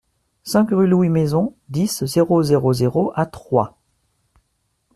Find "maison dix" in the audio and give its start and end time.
1.09-2.03